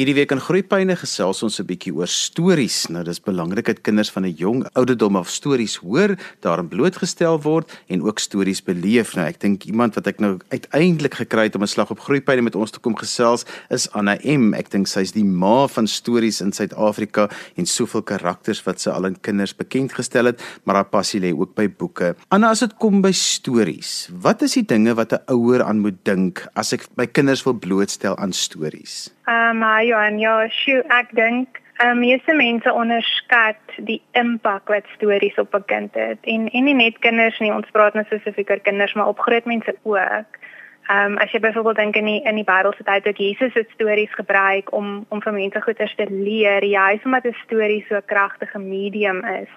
[0.00, 2.88] Hierdie week in Groepyne gesels ons 'n bietjie oor stories.
[2.88, 7.70] Nou dis belangrik dat kinders van 'n jong ouderdom af stories hoor, daarin blootgestel word
[7.86, 9.14] en ook stories beleef.
[9.14, 12.40] Nou ek dink iemand wat ek nou uiteindelik gekry het om 'n slag op Groepyne
[12.40, 14.54] met ons te kom gesels is Anna M.
[14.54, 19.04] Ek dink sy's die ma van stories in Suid-Afrika en soveel karakters wat sy al
[19.04, 22.16] aan kinders bekend gestel het, maar haar passie lê ook by boeke.
[22.30, 26.04] Anna, as dit kom by stories, wat is die dinge wat 'n ouer aan moet
[26.04, 29.10] dink as ek my kinders wil blootstel aan stories?
[29.30, 35.38] Ehm um, Johan, ja, sjoe, ek dink um, meeste mense onderskat die impak wat stories
[35.42, 36.18] op 'n kind het.
[36.22, 39.44] En en nie net kinders nie, ons praat nou spesifiek oor kinders, maar op groot
[39.44, 40.30] mense ook.
[40.90, 43.70] Ehm um, as jy byvoorbeeld dink in die in die Bybelse tyd dat Jesus het
[43.70, 48.06] stories gebruik om om vir mense goeders te leer, juis omdat 'n storie so 'n
[48.06, 49.52] kragtige medium is.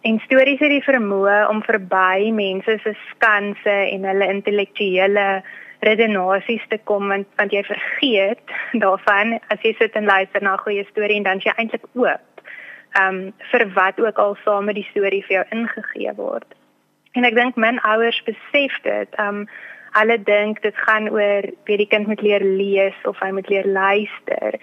[0.00, 5.42] En stories het die vermoë om verby mense se skanse en hulle intellektuele
[5.80, 10.64] redenasies te kom want want jy vergeet daarvan as jy sit en luister na 'n
[10.64, 12.28] goeie storie en dan jy eintlik oop
[12.96, 16.54] um vir wat ook al saam met die storie vir jou ingegee word.
[17.12, 19.18] En ek dink min ouers besef dit.
[19.18, 19.46] Um
[19.96, 23.66] hulle dink dit gaan oor wie die kind moet leer lees of hy moet leer
[23.66, 24.58] luister.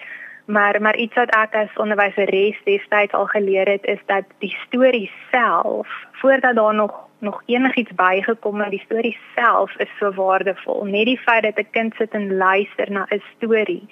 [0.46, 5.10] Maar maar iets wat ek as onderwyseres destyds al geleer het is dat die storie
[5.32, 5.88] self
[6.22, 10.84] voordat daar nog nog enigiets bygekom het, die storie self is so waardevol.
[10.84, 13.88] Net die feit dat 'n kind sit en luister na 'n storie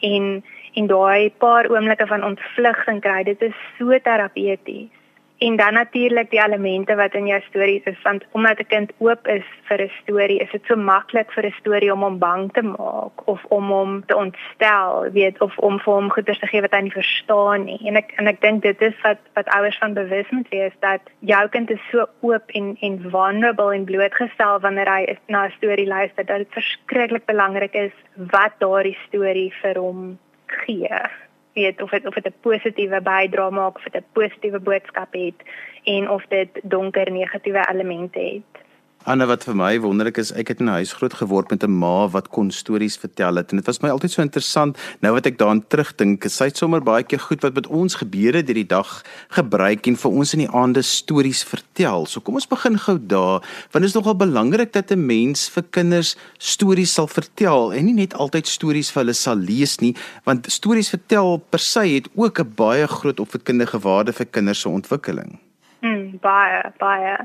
[0.00, 4.97] en en daai paar oomblikke van ontvlugting kry, dit is so terapeuties.
[5.38, 9.26] En dan natuurlik die elemente wat in jou stories is want omdat 'n kind oop
[9.26, 12.62] is vir 'n storie, is dit so maklik vir 'n storie om hom bang te
[12.62, 16.72] maak of om hom te ontstel, weet of om vir hom goeie te gee wat
[16.72, 17.80] hy nie verstaan nie.
[17.84, 21.00] En ek en ek dink dit is wat wat ouers van bewus moet wees dat
[21.18, 25.50] jou kind is so oop en en vulnerable en blootgestel wanneer hy is, na 'n
[25.50, 31.27] storie luister dat dit verskriklik belangrik is wat daardie storie vir hom gee
[31.58, 35.40] weet of dit of dit 'n positiewe bydrae maak of dit 'n positiewe boodskap het
[35.84, 38.67] en of dit donker negatiewe elemente het.
[39.06, 41.70] Anne wat vir my wonderlik is, ek het in 'n huis groot geword met 'n
[41.70, 44.76] ma wat kon stories vertel het en dit was my altyd so interessant.
[45.00, 48.34] Nou wat ek daaraan terugdink, sy het sommer baie keer goed wat met ons gebeur
[48.34, 52.06] het hierdie dag gebruik en vir ons in die aande stories vertel.
[52.06, 55.62] So kom ons begin gou daar, want dit is nogal belangrik dat 'n mens vir
[55.70, 59.94] kinders stories sal vertel en nie net altyd stories vir hulle sal lees nie,
[60.24, 64.68] want stories vertel per se het ook 'n baie groot opvoedkundige waarde vir kinders se
[64.68, 65.38] ontwikkeling.
[65.80, 67.16] Mm, baie, baie.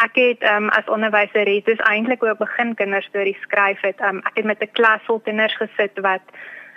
[0.00, 4.00] Ek het um, as onderwyseres dus eintlik ook begin kinderstories skryf het.
[4.00, 6.24] Um, ek het met 'n klas vol kinders gesit wat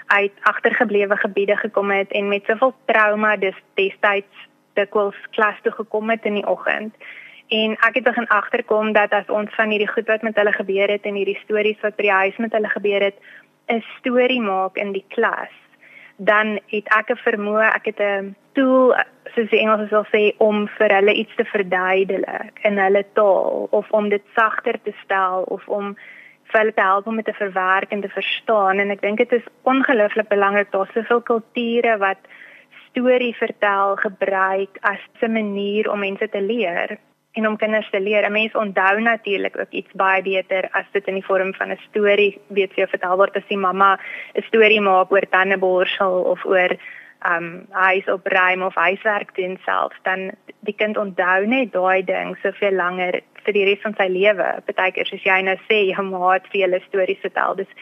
[0.08, 6.10] uit agtergeblewe gebiede gekom het en met soveel trauma dis destyds dikwels klas toe gekom
[6.10, 6.96] het in die oggend.
[7.48, 10.90] En ek het begin agterkom dat as ons van hierdie goed wat met hulle gebeur
[10.90, 13.18] het en hierdie stories wat by die huis met hulle gebeur het,
[13.68, 15.56] 'n storie maak in die klas,
[16.24, 18.96] dan het ek 'n vermoë, ek het 'n tool
[19.34, 23.92] soos die Engels sal sê om vir hulle iets te verduidelik in hulle taal of
[23.92, 25.96] om dit sagter te stel of om
[26.52, 28.80] vir hulle te help om dit te verwerk en te verstaan.
[28.80, 30.72] En ek dink dit is ongelooflik belangrik.
[30.72, 32.18] Daar soveel kulture wat
[32.90, 36.98] storie vertel gebruik as 'n manier om mense te leer
[37.32, 38.26] en om kinders te leer.
[38.26, 41.80] 'n Mens onthou natuurlik ook iets baie beter as dit in die vorm van 'n
[41.90, 44.00] storie weet jou vertel word as die mamma
[44.36, 46.78] 'n storie maak oor tandeborsel of oor
[47.26, 52.74] um huis opruim of huiswerk doen self, dan die kind onthou net daai ding soveel
[52.74, 54.48] langer vir die res van sy lewe.
[54.66, 57.56] Partykeer soos jy nou sê, jy moet vir hulle stories vertel.
[57.56, 57.74] Dis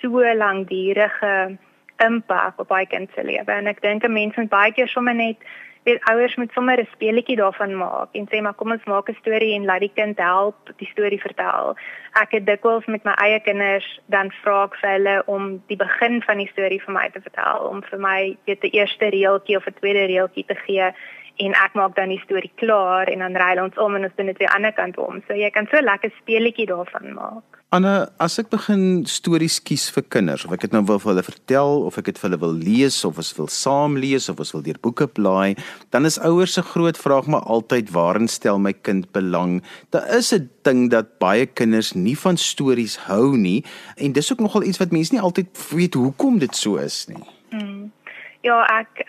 [0.00, 1.56] so langdurige
[2.04, 5.14] impak op baie kind se lewe en ek dink 'n mens moet baie keer sommer
[5.14, 5.36] net
[5.84, 9.20] weet ouers moet sommer 'n speletjie daarvan maak en sê maar kom ons maak 'n
[9.20, 11.76] storie en laat die kind help die storie vertel.
[12.12, 16.22] Ek het dikwels met my eie kinders dan vra ek vir hulle om die begin
[16.22, 19.66] van die storie vir my te vertel, om vir my weet die eerste reeltjie of
[19.66, 20.92] 'n tweede reeltjie te gee
[21.36, 24.26] en ek maak dan die storie klaar en dan ry ons om en ons doen
[24.26, 25.22] dit weer aan die ander kant om.
[25.26, 27.63] So jy kan so lekker speletjie daarvan maak.
[27.74, 31.24] Anna, as ek begin stories kies vir kinders, of ek dit nou wil vir hulle
[31.26, 34.52] vertel of ek dit vir hulle wil lees of as wil saam lees of as
[34.54, 35.56] wil deur boeke blaai,
[35.90, 39.56] dan is ouers se groot vraag maar altyd waarin stel my kind belang?
[39.90, 43.64] Daar is 'n ding dat baie kinders nie van stories hou nie
[43.98, 47.26] en dis ook nogal iets wat mense nie altyd weet hoekom dit so is nie.
[47.50, 47.90] Hmm.
[48.42, 49.02] Ja, ek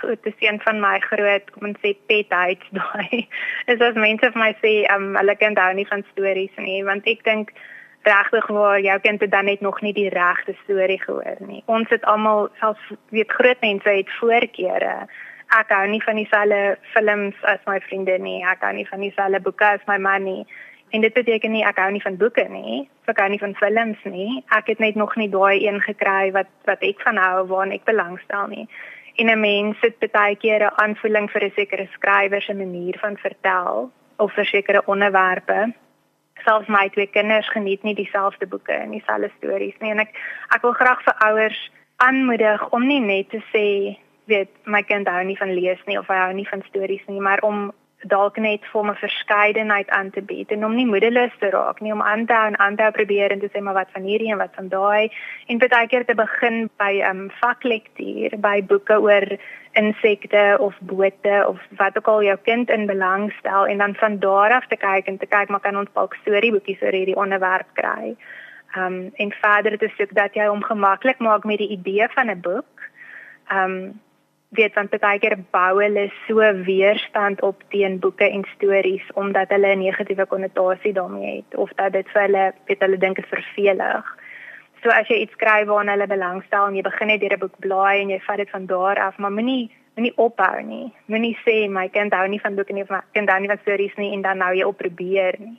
[0.00, 3.28] goed, dis een van my groot, kom ons sê pet hates daai.
[3.72, 7.06] Is as mense vir my sê, um, hulle kind hou nie van stories nie, want
[7.08, 7.56] ek dink
[8.02, 11.62] regtig waar jou kind het dan net nog nie die regte storie gehoor nie.
[11.66, 15.06] Ons het almal selfs weet groot mense het voorkeure.
[15.58, 18.44] Ek hou nie van dieselfde films as my vriende nie.
[18.46, 20.46] Ek hou nie van dieselfde boeke as my man nie.
[20.90, 24.00] en dit beteken nie ek hou nie van boeke nie, ek hou nie van films
[24.10, 24.40] nie.
[24.54, 27.86] Ek het net nog nie daai een gekry wat wat ek van hou waarna ek
[27.88, 28.66] belangstel nie.
[29.18, 33.16] En 'n mens het baie keer 'n aanvoeling vir 'n sekere skrywer se manier van
[33.16, 35.72] vertel of vir sekere onderwerpe.
[36.44, 39.90] Selfs my twee kinders geniet nie dieselfde boeke en dieselfde stories nie.
[39.94, 40.14] En ek
[40.54, 41.60] ek wil graag vir ouers
[42.00, 43.66] aanmoedig om nie net te sê
[44.30, 47.20] weet my kind hou nie van lees nie of hy hou nie van stories nie,
[47.20, 47.70] maar om
[48.08, 51.92] dalk net vir 'n verskeidenheid aan te bied en om nie moedeloos te raak nie
[51.92, 54.32] om aan te hou en aan te probeer en te sê maar wat van hierdie
[54.32, 55.10] en wat van daai
[55.46, 59.38] en baie keer te begin by 'n um, vaklektuur by boeke oor
[59.72, 64.18] insekte of bote of wat ook al jou kind in belang stel en dan van
[64.18, 67.66] daar af te kyk en te kyk maar kan ons dalk storieboekies oor hierdie onderwerp
[67.72, 68.16] kry.
[68.76, 72.40] Um en verder te soek dat jy hom gemaklik maak met die idee van 'n
[72.40, 72.90] boek.
[73.52, 74.00] Um
[74.50, 79.74] weet want baie keer bou hulle so weerstand op teen boeke en stories omdat hulle
[79.74, 84.06] 'n negatiewe konnotasie daarmee het of dat dit vir hulle weet hulle dink dit vervelig.
[84.82, 87.58] So as jy iets skryf waarna hulle belangstel en jy begin net deur 'n boek
[87.58, 90.92] blaai en jy vat dit van daar af, maar moenie moenie ophou nie.
[91.06, 93.58] Moenie sê my kind hou nie van boeke nie of my kind hou nie van
[93.58, 95.58] stories nie en dan nou jy op probeer nie.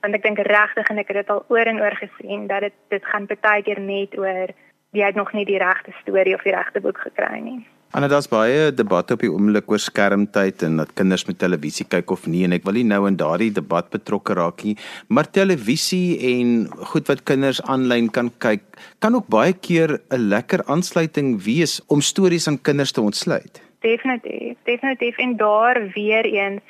[0.00, 2.72] Want ek dink regtig en ek het dit al oor en oor gesien dat dit
[2.88, 4.48] dit gaan baie keer net oor
[4.92, 7.66] jy het nog nie die regte storie of die regte boek gekry nie.
[7.90, 12.12] Anna, daar's baie debatte op die oomblik oor skermtyd en dat kinders met televisie kyk
[12.14, 14.76] of nie en ek wil nie nou in daardie debat betrokke raak nie,
[15.10, 18.62] maar televisie en goed wat kinders aanlyn kan kyk,
[19.02, 23.58] kan ook baie keer 'n lekker aansluiting wees om stories aan kinders te ontsluit.
[23.82, 26.62] Definitief, definitief en daar weer eens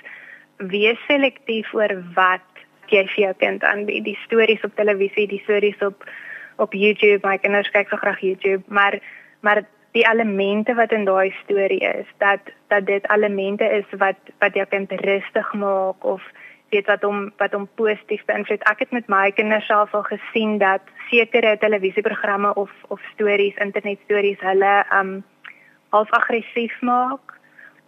[0.57, 2.49] wees selektief oor wat
[2.89, 4.05] jy vir jou kind aanbied.
[4.05, 6.09] Die stories op televisie, die stories op
[6.57, 9.01] op YouTube, my kinders kyk so graag YouTube, maar
[9.41, 14.55] maar die elemente wat in daai storie is dat dat dit elemente is wat wat
[14.55, 16.23] jou kind rustig maak of
[16.71, 18.63] weet wat hom wat hom positief beïnvloed.
[18.71, 24.41] Ek het met my kinders self al gesien dat sekere televisieprogramme of of stories, internetstories
[24.41, 25.25] hulle um
[25.91, 27.35] half aggressief maak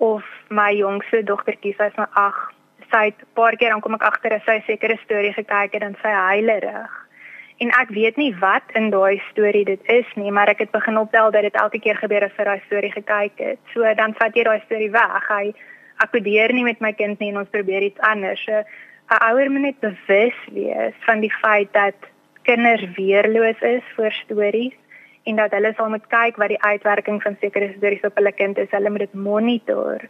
[0.03, 2.51] of my jongste dogtertjie sy is nou 8
[2.91, 5.83] sy het 'n paar keer dan kom ek agter as sy sekere storie gekyk het
[5.87, 6.93] dan sy huilerig
[7.63, 10.99] en ek weet nie wat in daai storie dit is nie, maar ek het begin
[10.99, 13.61] optel dat dit elke keer gebeur as vir daai storie gekyk het.
[13.75, 15.29] So dan vat jy daai storie weg.
[15.29, 15.53] Hy
[16.03, 18.43] akkodeer nie met my kind nie en ons probeer iets anders.
[18.45, 18.65] So
[19.13, 21.99] 'n ouer moet net bewus wees van die feit dat
[22.43, 24.75] kinders weerloos is vir stories
[25.25, 28.59] en dat hulle sal moet kyk wat die uitwerking van sekere stories op hulle kind
[28.59, 28.71] is.
[28.71, 30.01] Hulle moet dit monitor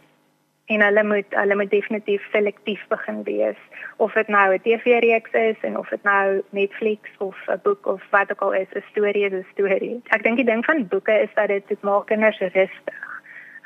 [0.65, 3.59] en hulle moet hulle moet definitief selektief begin wees
[3.97, 8.01] of dit nou 'n TV-reeks is en of dit nou Netflix of 'n boek of
[8.09, 10.01] wat ook al is 'n storie is 'n storie.
[10.07, 13.03] Ek dink die ding van boeke is dat dit maak kinders rustig.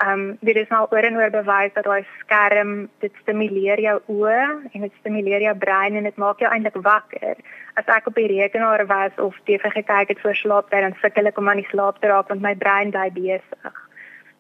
[0.06, 4.70] Um dit is nou oor en oor bewys dat daai skerm dit stimuleer jou oë
[4.72, 7.36] en dit stimuleer jou brein en dit maak jou eintlik wakker.
[7.74, 11.38] As ek op die rekenaar was of TV gekyk het voor slaaptyd dan sukkel ek
[11.38, 13.87] om aan die slaap te raak want my brein bly besig.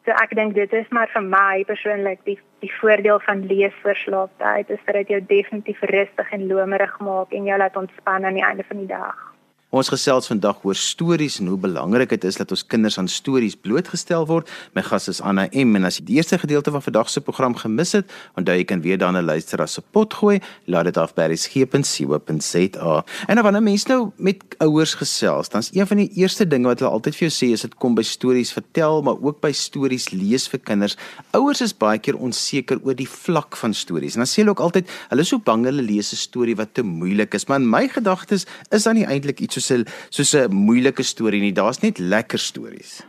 [0.07, 3.98] So ek dink dit is maar vir my persoonlik die die voordeel van lees voor
[4.00, 8.39] slaaptyd is dat dit jou definitief rustig en lomerig maak en jou laat ontspan aan
[8.39, 9.26] die einde van die dag.
[9.68, 13.58] Ons gesels vandag oor stories en hoe belangrik dit is dat ons kinders aan stories
[13.60, 14.48] blootgestel word.
[14.72, 17.52] My gas is Anna M en as jy die eerste gedeelte van vandag se program
[17.60, 20.38] gemis het, onthou jy kan weer daarna luister as se pot gooi.
[20.72, 22.94] Laat dit af by resgep.co.za.
[23.28, 26.94] En wanneer mense nou met ouers gesels, dan's een van die eerste dinge wat hulle
[26.96, 30.48] altyd vir jou sê is dit kom by stories vertel, maar ook by stories lees
[30.48, 30.96] vir kinders.
[31.36, 34.15] Ouers is baie keer onseker oor die vlak van stories.
[34.15, 36.72] En dan sê hulle ook altyd, hulle is so bang hulle lees 'n storie wat
[36.74, 37.50] te moeilik is.
[37.51, 41.54] Maar in my gedagtes is dan nie eintlik soos 'n soos 'n moeilike storie nie.
[41.54, 43.04] Daar's net lekker stories.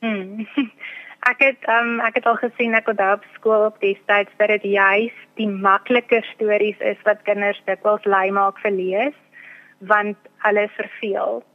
[0.00, 0.46] Hmm.
[1.30, 4.48] Ek het um ek het al gesien ek onthou op skool op die tyd dat
[4.48, 9.14] dit juis die makliker stories is wat kinders dikwels lui maak vir lees
[9.78, 11.46] want hulle is verveeld.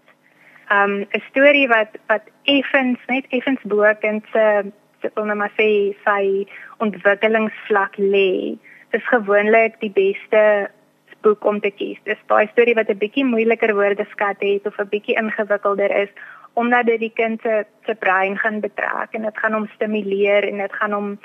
[0.71, 5.53] Um 'n storie wat wat effens net effens bo kind se se wil net maar
[5.59, 6.47] sê sy
[6.79, 8.55] ontwikkelingsvlak lê.
[8.91, 10.71] Dis gewoonlik die beste
[11.21, 11.99] boek om te kies.
[12.03, 16.09] Dis daai storie wat 'n bietjie moeiliker woordeskat het of 'n bietjie ingewikkelder is
[16.53, 20.57] omdat dit die kind se se brein gaan betrek en dit gaan hom stimuleer en
[20.57, 21.17] dit gaan hom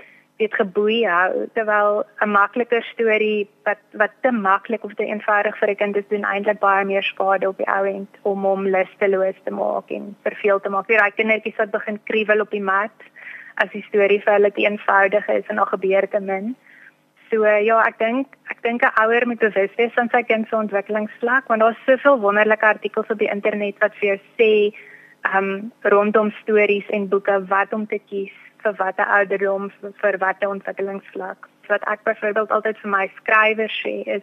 [0.43, 5.71] weet geboei hou terwyl 'n makliker storie wat wat te maklik of te eenvoudig vir
[5.71, 9.39] 'n kind is doen eintlik baie meer skade op die ou end om hom lusteloos
[9.45, 10.87] te maak en verveel te maak.
[10.87, 12.99] Weer daai kindertjies wat begin kriewel op die mat
[13.55, 16.57] as die storie vir hulle te eenvoudig is en nog gebeur te min.
[17.33, 20.57] So ja, ek dink ek dink 'n ouer moet bewus wees van sy kind se
[20.57, 24.53] ontwikkelingsvlak want daar's soveel wonderlike artikels op die internet wat vir jou sê
[25.39, 28.35] um rondom stories en boeke wat om te kies
[28.65, 29.71] vir watter ouderdom
[30.03, 31.49] vir watter ontwikkelingsvlak.
[31.73, 34.23] Wat ek byvoorbeeld altyd vir my skrywers sê is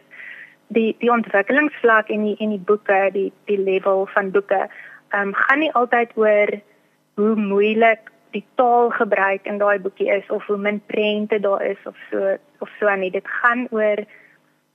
[0.68, 4.62] die die ontwikkelingsvlak en die en die boeke, die die level van boeke,
[5.10, 6.54] ehm um, gaan nie altyd oor
[7.18, 11.96] hoe moeilik die taalgebruik in daai boekie is of hoe min prente daar is of
[12.10, 13.10] so of so nie.
[13.10, 14.04] Dit gaan oor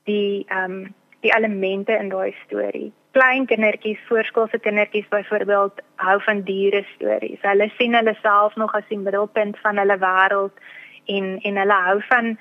[0.05, 0.93] die ehm um,
[1.25, 2.91] die elemente in daai storie.
[3.17, 7.39] Klein kindertjies, voorskoolse kindertjies byvoorbeeld, hou van diere stories.
[7.41, 10.59] Hulle sien hulle self nog as die middelpunt van hulle wêreld
[11.15, 12.35] en en hulle hou van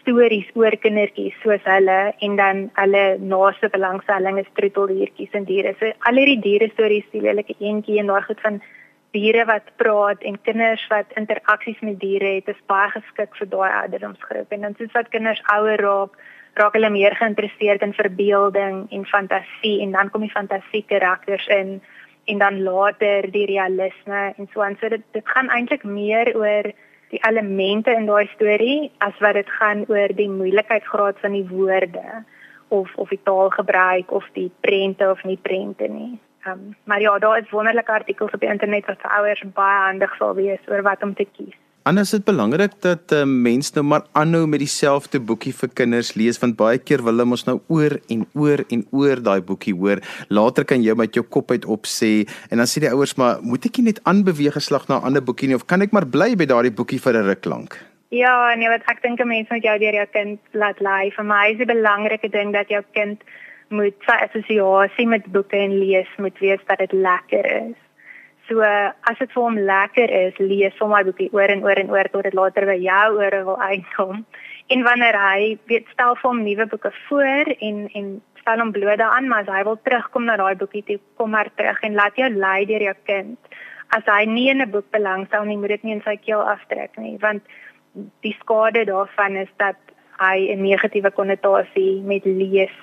[0.00, 5.74] stories oor kindertjies soos hulle en dan hulle naaste belangstelling is troeteldiertjies en diere.
[5.80, 8.60] So al hierdie diere stories, die lelike eentjie en daai goed van
[9.16, 13.70] diere wat praat en kinders wat interaksies met diere het, is baie geskik vir daai
[13.82, 14.52] ouderdomsgroep.
[14.52, 16.16] En dan soos wat kinders ouer raak,
[16.60, 21.78] raak hulle meer geïnteresseerd in verbeelding en fantasie en dan kom die fantasie karakters in
[22.26, 24.76] en dan later die realisme en so aan.
[24.80, 26.72] So dit dit gaan eintlik meer oor
[27.12, 32.24] die elemente in daai storie as wat dit gaan oor die moeilikheidsgraad van die woorde
[32.68, 36.16] of of die taalgebruik of die prente of nie prente nie.
[36.46, 40.12] Um, maar ja, daar is wonderlike artikels op die internet wat vir ouers baie handig
[40.18, 41.54] sal wees oor wat om te kies.
[41.86, 46.14] Anders is dit belangrik dat uh, mense nou maar aanhou met dieselfde boekie vir kinders
[46.18, 49.74] lees want baie keer wil hulle mos nou oor en oor en oor daai boekie
[49.74, 50.02] hoor.
[50.28, 53.38] Later kan jy met jou kop uit op sê en dan sê die ouers maar
[53.42, 56.06] moet ek nie net aanbeweeg geslag na 'n ander boekie nie of kan ek maar
[56.06, 57.78] bly by daardie boekie vir 'n ruk lank?
[58.10, 61.10] Ja, nee, wat ek dink 'n mens moet jou deur jou kind laat lei.
[61.10, 63.22] Vir my is dit 'n belangrike ding dat jou kind
[63.68, 67.76] moet sy assosiasie met boeke en lees moet wees dat dit lekker is.
[68.48, 71.90] So as dit vir hom lekker is, lees hom my boekie oor en oor en
[71.90, 74.22] oor tot dit later by jou ore wil uitkom.
[74.70, 79.00] En wanneer hy weet stel vir hom nuwe boeke voor en en stel hom bloot
[79.00, 82.14] daaraan, maar as hy wil terugkom na daai boekie toe, kom maar terug en laat
[82.14, 83.56] jou lei deur jou kind.
[83.94, 86.96] As hy nie in 'n boek belangstel nie, moet dit nie in sy keel aftrek
[86.96, 87.42] nie, want
[88.22, 89.76] die skade daarvan is dat
[90.18, 92.76] hy 'n negatiewe konnotasie met lees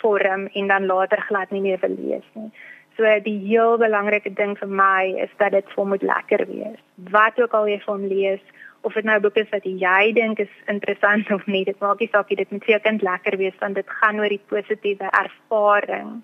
[0.00, 2.50] vorm en dan later glad nie meer wil lees nie.
[2.98, 6.80] So die heel belangrike ding vir my is dat dit vir moet lekker wees.
[7.14, 8.42] Wat ook al jy van lees
[8.82, 12.10] of dit nou boeke is wat jy dink is interessant of nie, dit maak nie
[12.12, 15.10] saak nie, dit moet vir jou kind lekker wees want dit gaan oor die positiewe
[15.22, 16.20] ervaring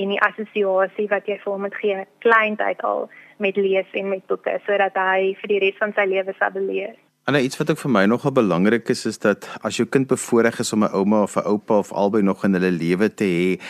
[0.00, 3.08] en die assosiasie wat jy vir hom moet gee kleintyd al
[3.42, 6.96] met lees en met boeke sodat hy vir die res van sy lewe sal beleef.
[7.22, 10.56] En iets wat ook vir my nogal belangrik is is dat as jou kind bevoorreg
[10.58, 13.60] is om 'n ouma of 'n oupa of albei nog in hulle lewe te hê,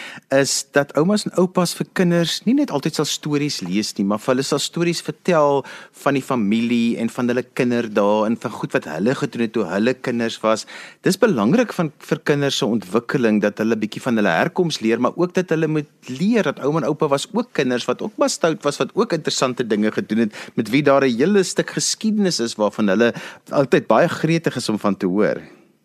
[0.41, 4.19] is dat oumas en oupas vir kinders nie net altyd sal stories lees nie, maar
[4.19, 8.73] vir hulle sal stories vertel van die familie en van hulle kinderdae en van goed
[8.73, 10.67] wat hulle gedoen het toe hulle kinders was.
[11.03, 15.13] Dis belangrik van vir kinders se ontwikkeling dat hulle bietjie van hulle herkoms leer, maar
[15.17, 18.31] ook dat hulle moet leer dat ouma en oupa was ook kinders wat ook maar
[18.31, 22.41] stout was wat ook interessante dinge gedoen het met wie daar 'n hele stuk geskiedenis
[22.41, 23.13] is waarvan hulle
[23.51, 25.41] altyd baie gretig is om van te hoor.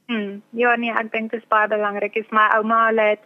[0.08, 0.42] Hmm.
[0.50, 2.16] Ja nee, ek dink dit is baie belangrik.
[2.16, 3.20] Is my ouma het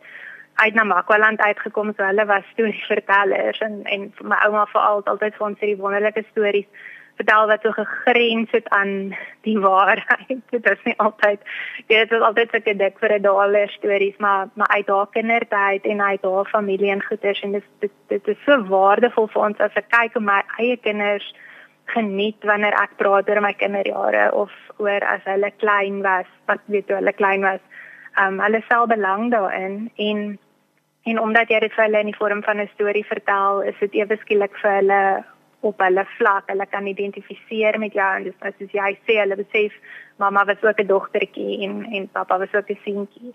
[0.55, 5.47] uit na Makwaland uitgekom, so hulle was storievertellers en en my ouma veral altyd vir
[5.47, 6.89] ons hierdie wonderlike stories
[7.21, 10.41] vertel wat so gegrens het aan die waarheid.
[10.49, 11.39] Dit is nie altyd
[11.87, 16.01] dit is altyd 'n dik vir 'n daler stories, maar maar uit haar kindertyd en
[16.01, 19.75] uit haar familie en goeders en dit dit, dit is so waardevol vir ons as
[19.75, 21.33] ek kyk op my eie kinders
[21.93, 26.89] geniet wanneer ek praat oor my kinderjare of oor as hulle klein was, wat weet
[26.89, 27.61] jy hulle klein was.
[28.21, 30.39] Um hulle sel belang daarin en
[31.09, 33.93] en omdat jy dit vir hulle in die vorm van 'n storie vertel, is dit
[34.01, 35.23] ewe skielik vir hulle
[35.61, 36.49] op hulle vlak.
[36.49, 39.73] Hulle kan identifiseer met jou en dis soos jy sê, hulle besef
[40.17, 43.33] mamma was ook 'n dogtertjie en en pappa was ook 'n seentjie.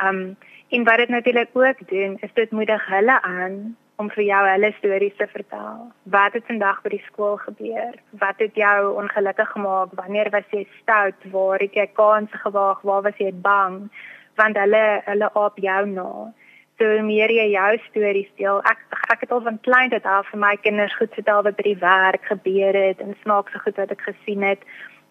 [0.00, 0.36] Um
[0.70, 4.70] en wat dit natuurlik ook doen, is dit moedig hulle aan om vir jou hulle
[4.78, 5.78] stories te vertel.
[6.14, 7.96] Wat het vandag by die skool gebeur?
[8.22, 9.94] Wat het jou ongelukkig gemaak?
[9.98, 11.26] Wanneer was jy stout?
[11.32, 12.84] Waar het jy kans gewaag?
[12.86, 13.88] Waar was jy bang?
[14.38, 16.10] Want hulle hulle op jou na.
[16.78, 18.62] So meer jy jou stories deel.
[18.70, 21.64] Ek ek het al van klein tot af vir my kinders goed vertel wat by
[21.66, 24.62] die werk gebeur het en snaakse goed wat ek gesien het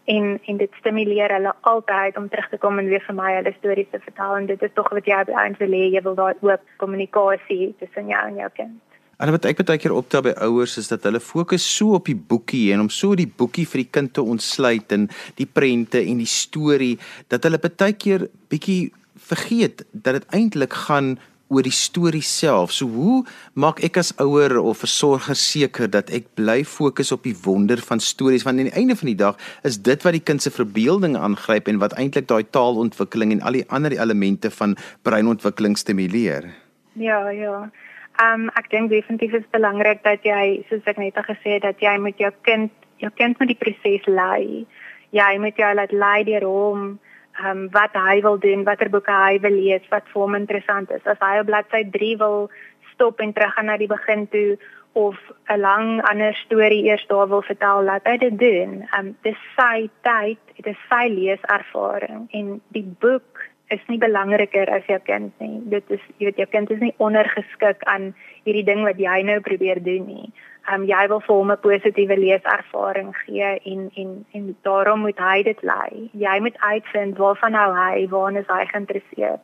[0.07, 3.53] en en dit stimuleer hulle altyd om terug te kom en weer vir my hulle
[3.57, 6.19] stories te vertel en dit is tog wat jy op eintlik wil hê jy wil
[6.19, 8.77] daai oop kommunikasie tussen jou en jou kind.
[9.17, 12.15] En wat ek baie keer optel by ouers is dat hulle fokus so op die
[12.15, 15.07] boekie en om so die boekie vir die kind te ontsluit en
[15.39, 16.95] die prente en die storie
[17.33, 22.73] dat hulle baie keer bietjie vergeet dat dit eintlik gaan oor die storie self.
[22.75, 23.23] So hoe
[23.55, 28.03] maak ek as ouer of versorger seker dat ek bly fokus op die wonder van
[28.03, 31.17] stories want aan die einde van die dag is dit wat die kind se verbeelding
[31.17, 34.75] aangryp en wat eintlik daai taalontwikkeling en al die ander elemente van
[35.07, 36.51] breinontwikkeling stimuleer.
[36.99, 37.69] Ja, ja.
[38.17, 41.79] Ehm um, ek dink definitief is belangrik dat jy soos ek net gesê het dat
[41.79, 44.65] jy met jou kind jou kind met die proses lei.
[45.13, 46.97] Jy moet jou laat lei deur hom
[47.37, 50.91] ehm um, wat hy wil doen, watter boeke hy wil lees, wat vir hom interessant
[50.91, 51.05] is.
[51.05, 52.49] As hy op bladsy 3 wil
[52.93, 54.57] stop en terug gaan na die begin toe
[54.97, 55.17] of
[55.53, 58.81] 'n lang ander storie eers daar wil vertel, laat hy dit doen.
[58.91, 63.36] Ehm um, dis sy tyd, dit is sy leeservaring en die boek
[63.69, 65.61] is nie belangriker as jou kind nie.
[65.69, 68.13] Dit is jy weet jou kind is nie ondergeskik aan
[68.45, 70.31] hierdie ding wat jy nou probeer doen nie
[70.73, 75.43] um, jy wil vir hom 'n positiewe leeservaring gee en en en daarom moet hy
[75.43, 76.09] dit lei.
[76.13, 79.43] Jy moet uitvind waarvan hou hy, waarna is hy geïnteresseerd.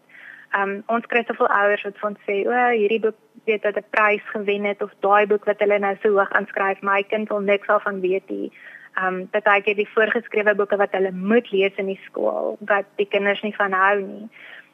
[0.60, 3.16] Um ons kry soveel ouers wat van sê, "O, hierdie boek
[3.46, 6.82] weet dat 'n prys gewen het of daai boek wat hulle nou so hoog aanskryf,
[6.82, 8.52] my kind wil niks al van weet nie."
[9.02, 12.86] Um dat hy gee die voorgeskrewe boeke wat hulle moet lees in die skool wat
[13.02, 14.30] die kinders nie van hou nie.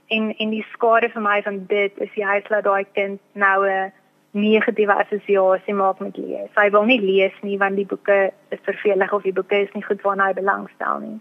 [0.08, 3.92] En en die skade vir my van dit is jy laat daai kind nou 'n
[4.32, 6.50] negatiewe assosiasie maak met lees.
[6.56, 9.84] Hy wil nie lees nie want die boeke is vervelig of die boeke is nie
[9.84, 11.20] goed waarna hy belangstel nie.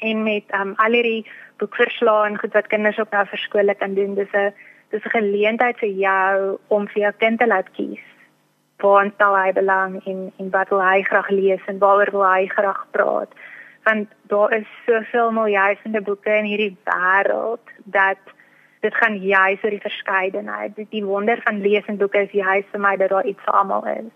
[0.00, 1.26] En met um al hierdie
[1.58, 4.52] boekverslae en goed wat kinders op nou vir skole kan doen, dis 'n
[4.90, 8.04] dis 'n geleentheid vir jou om vir jou kind te laat kies.
[8.80, 12.86] Waar stel hy belang in in wat hy graag lees en waaroor wil hy graag
[12.90, 13.32] praat?
[13.84, 18.18] Want daar is soveel miljoene boeke in hierdie wêreld dat
[18.80, 20.76] dit gaan juis oor die verskeidenheid.
[20.76, 23.54] Die, die wonder van lees en boeke is juis vir my dat daar iets vir
[23.54, 24.10] almal is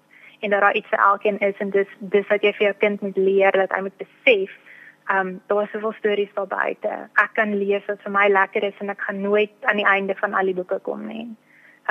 [0.45, 3.01] en dat daar iets vir elkeen is en dis dis wat jy vir jou kind
[3.01, 4.53] moet leer dat hy moet besef.
[5.13, 6.93] Um daar is soveel stories daar buite.
[7.21, 10.17] Ek kan lees wat vir my lekker is en ek gaan nooit aan die einde
[10.21, 11.29] van al die boeke kom nie.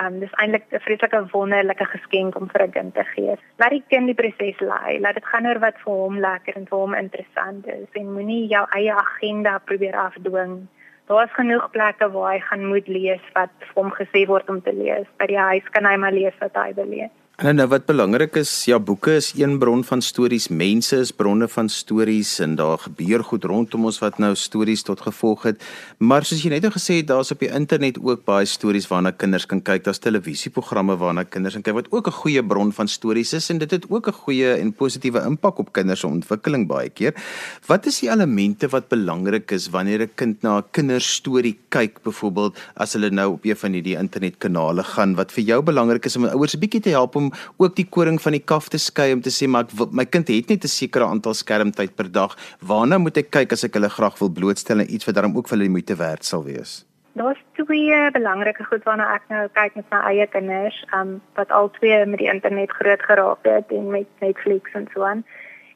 [0.01, 3.35] Um dis eintlik 'n vreeslike wonderlike geskenk om vir 'n kind te gee.
[3.57, 4.99] Laat die kind die proses lei.
[4.99, 8.47] Laat dit gaan oor wat vir hom lekker en vir hom interessant is en moenie
[8.47, 10.67] jou eie agenda probeer afdwing
[11.05, 14.73] Daar is genoeg plekke waar hy gaan moet lees wat hom gesê word om te
[14.73, 15.07] lees.
[15.19, 17.11] By die huis kan hy maar lees wat hy wil lees.
[17.43, 21.49] En nou wat belangrik is, ja boeke is een bron van stories, mense is bronne
[21.51, 25.65] van stories en daar gebeur goed rondom ons wat nou stories tot gevolg het.
[25.99, 29.11] Maar soos jy net nou gesê het, daar's op die internet ook baie stories waarna
[29.11, 29.83] kinders kan kyk.
[29.83, 33.57] Daar's televisieprogramme waarna kinders kan kyk wat ook 'n goeie bron van stories is en
[33.57, 37.13] dit het ook 'n goeie en positiewe impak op kinders se ontwikkeling baie keer.
[37.67, 42.57] Wat is die elemente wat belangrik is wanneer 'n kind na 'n kinderstorie kyk, byvoorbeeld
[42.75, 46.25] as hulle nou op een van hierdie internetkanale gaan wat vir jou belangrik is om
[46.25, 49.21] ouers 'n bietjie te help om ook die koring van die kaf te skei om
[49.21, 52.35] te sê maar ek my kind het net 'n sekere aantal skermtyd per dag.
[52.61, 55.47] Waarna moet ek kyk as ek hulle graag wil blootstel en iets wat daarom ook
[55.47, 56.85] vir hulle die moeite werd sal wees?
[57.15, 61.69] Daar's twee belangrike goed waarna ek nou kyk met my eie kinders, um wat al
[61.77, 65.23] twee met die internet groot geraak het en met Netflix en so aan.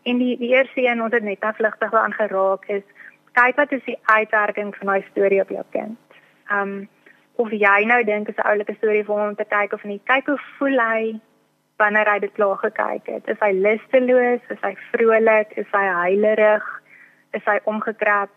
[0.04, 2.84] En die die eerste een wat net afligtig aan geraak is,
[3.38, 5.98] kyk wat is die uitwerking van daai storie op jou kind.
[6.52, 6.90] Um
[7.36, 10.02] of jy nou dink is 'n oulike storie vir hom om te kyk of nie.
[10.04, 11.20] Kyk hoe voel hy
[11.78, 13.30] wanneer hy dit klaar gekyk het.
[13.30, 16.66] Is hy lusteloos, is hy vrolik, is hy huilerig,
[17.38, 18.34] is hy omgekrap,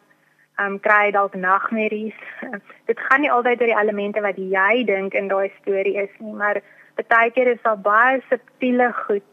[0.61, 2.21] um kry hy dalk nagmerries.
[2.91, 6.37] dit gaan nie altyd oor die elemente wat jy dink in daai storie is nie,
[6.37, 6.61] maar
[7.09, 9.25] baie keer is daar baie subtiele goed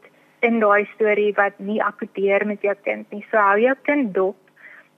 [0.47, 3.25] in daai storie wat nie akkoordeer met jou kind nie.
[3.31, 4.37] So hou jou kind dop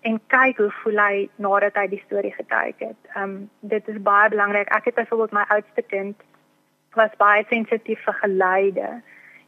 [0.07, 2.99] en kyk hoe voel hy nadat hy die storie gekyk het.
[3.17, 4.69] Um dit is baie belangrik.
[4.75, 6.15] Ek het byvoorbeeld my oudste kind
[6.99, 8.89] was baie sensitief vir geluide.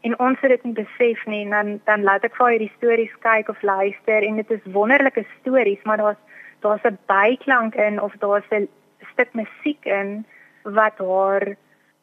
[0.02, 3.16] En ons het dit nie besef nie en dan dan laat ek vir hierdie stories
[3.26, 6.22] kyk of luister en dit is wonderlike stories, maar daar's
[6.62, 8.70] daar's 'n byklank in of daar's 'n
[9.14, 10.26] stuk musiek in
[10.64, 11.56] wat haar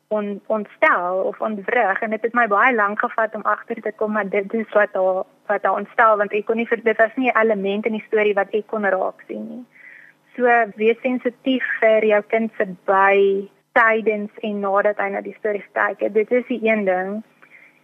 [0.08, 4.12] on ontstel of ontwrig en dit het my baie lank gevat om agter te kom
[4.12, 7.14] maar dit is wat haar wat haar ontstel want ek kon nie vir dit was
[7.16, 9.64] nie 'n element in die storie wat ek kon raak sien nie.
[10.36, 10.44] So
[10.76, 16.02] wees sensitief vir jou kind se by tydens en nadat hy na die storie kyk.
[16.14, 17.20] Dit is die een ding.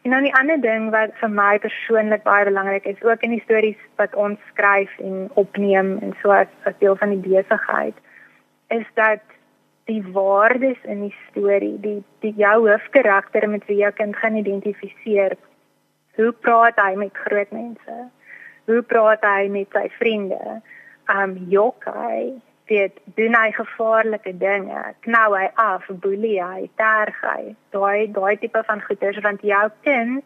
[0.04, 3.44] En dan die ander ding wat vir my persoonlik baie belangrik is, ook in die
[3.46, 7.96] stories wat ons skryf en opneem en so as, as deel van die besigheid,
[8.74, 9.22] is dat
[9.88, 15.36] die waardes in die storie, die die jou hoofkarakter met wie jy kind gaan identifiseer.
[16.16, 17.96] Hoe praat hy met groot mense?
[18.68, 20.60] Hoe praat hy met sy vriende?
[21.12, 22.32] Um jok hy
[22.66, 24.94] weet doen hy gevaarlike dinge.
[25.00, 27.54] Knou hy af boelie hy terg hy.
[27.70, 30.24] Daai daai tipe van goeders want jou kind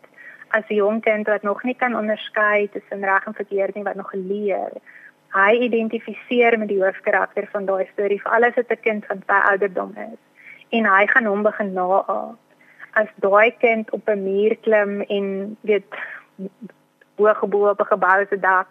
[0.49, 3.95] as 'n jong kind wat nog nie kan onderskei tussen reg en verkeerd nie wat
[3.95, 4.73] nog geleer
[5.35, 9.41] hy identifiseer met die hoofkarakter van daai storie vir alles wat 'n kind van sy
[9.51, 10.21] ouderdom is
[10.71, 12.39] en hy gaan hom begin naap
[12.93, 15.85] as daai kind op 'n muur klim en weet
[17.17, 18.69] hoog bo op 'n gebou se dak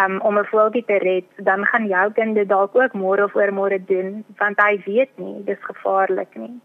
[0.00, 3.34] um, om 'n voeltjie te red, dan gaan jou kind dit dalk ook môre of
[3.34, 6.60] oormôre doen want hy weet nie dis gevaarlik nie.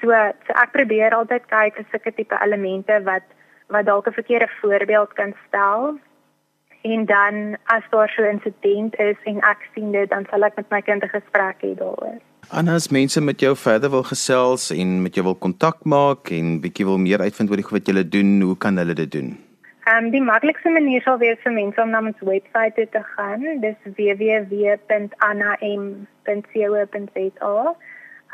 [0.00, 0.08] So,
[0.46, 3.26] so ek probeer altyd kyk vir sulke tipe elemente wat
[3.68, 5.98] wat dalk 'n verkeerde voorbeeld kan stel
[6.82, 10.56] en dan as daar so 'n insident is en ek sien dit, dan sal ek
[10.56, 12.18] met my kind 'n gesprek hê daaroor.
[12.48, 16.86] Anas mense met jou verder wil gesels en met jou wil kontak maak en bietjie
[16.86, 19.47] wil meer uitvind oor die goed wat jy doen, hoe kan hulle dit doen?
[19.88, 23.44] Ehm um, die maklikste manier sal wees vir mense om na ons webwerf te gaan.
[23.62, 24.94] Dis www.anam.co.za.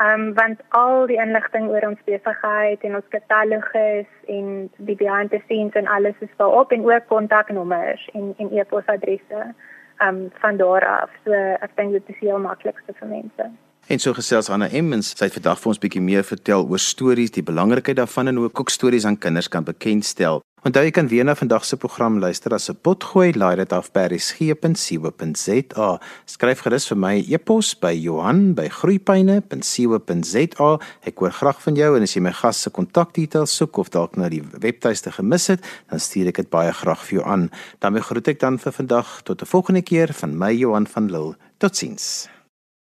[0.03, 4.45] Ehm um, want al die inligting oor ons besigheid en ons katalogus en
[4.89, 10.07] die behind the scenes en alles is daarop en ook kontaknommers en en e-posadresse ehm
[10.07, 11.09] um, van daar af.
[11.23, 11.31] So
[11.67, 13.43] ek dink dit is heel maklikste vir mense.
[13.87, 17.31] En so gesels Anna Emmens, sy het vandag vir ons bietjie meer vertel oor stories,
[17.31, 20.41] die belangrikheid daarvan en hoe ook stories aan kinders kan bekendstel.
[20.65, 23.91] Onthou jy kan weer na vandag se program luister as 'n potgooi, laai dit af
[23.91, 25.99] by resgep.co.za.
[26.25, 30.79] Skryf gerus vir my e-pos by Johan@groeipyne.co.za.
[31.05, 34.17] Ek hoor graag van jou en as jy my gas se kontakdetails soek of dalk
[34.17, 37.49] nou die webtuiste gemis het, dan stuur ek dit baie graag vir jou aan.
[37.79, 41.35] daarmee groet ek dan vir vandag tot 'n volgende keer van my Johan van Lille.
[41.59, 42.34] Totsiens.